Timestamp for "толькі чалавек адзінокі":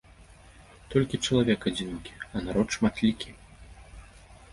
0.93-2.13